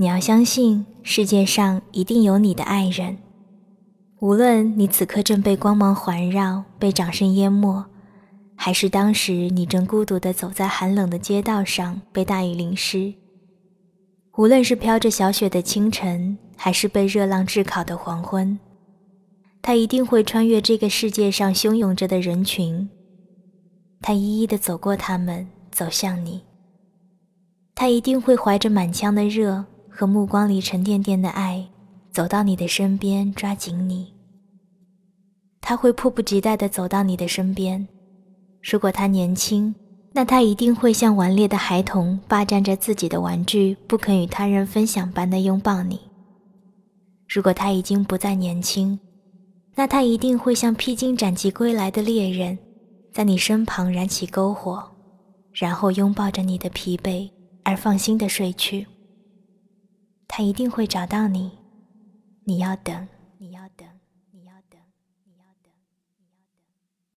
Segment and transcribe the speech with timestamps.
[0.00, 3.18] 你要相信，世界上一定有你的爱人，
[4.20, 7.84] 无论你此刻正被光芒环绕，被掌声淹没，
[8.54, 13.12] 还是当时你正孤独地走在寒冷的街道上，被大雨淋湿。
[14.36, 18.56] 无论是飘着小雪的清晨，还是被热浪炙烤的黄昏，
[19.60, 22.88] 他一定会穿越这个世界上汹涌着的人群，
[24.00, 26.42] 他一一地走过他们，走向你。
[27.74, 29.64] 他一定会怀着满腔的热。
[29.98, 31.66] 和目光里沉甸甸的爱，
[32.12, 34.14] 走到你的身边，抓紧你。
[35.60, 37.88] 他会迫不及待地走到你的身边。
[38.62, 39.74] 如果他年轻，
[40.12, 45.98] 那他一定会像顽劣的孩童，霸占着自己的玩具，不肯与他人分享般的拥抱你。
[47.28, 49.00] 如果他已经不再年轻，
[49.74, 52.56] 那他一定会像披荆斩棘归来的猎人，
[53.12, 54.80] 在你身旁燃起篝火，
[55.52, 57.28] 然后拥抱着你的疲惫
[57.64, 58.86] 而放心的睡去。
[60.28, 61.58] 他一定会找到你，
[62.44, 63.08] 你要等，
[63.38, 63.88] 你要等，
[64.30, 64.78] 你要等，
[65.24, 65.72] 你要等。